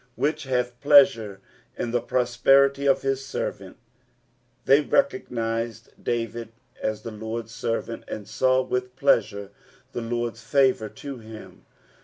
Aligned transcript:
"Which 0.25 0.45
hath 0.45 0.79
plearure 0.81 1.41
in 1.77 1.91
the 1.91 2.01
proiperity 2.01 2.89
of 2.89 3.03
hit 3.03 3.17
tervant." 3.19 3.75
They 4.65 4.81
recognised 4.81 5.93
David 6.03 6.53
aa 6.83 6.93
the 6.93 7.11
Lord's 7.11 7.53
Hervaut, 7.61 8.03
and 8.07 8.27
saw 8.27 8.63
with 8.63 8.95
pleasure 8.95 9.51
the 9.91 10.01
Iiord's 10.01 10.41
favour 10.41 10.89
to 10.89 11.17
him. 11.19 11.67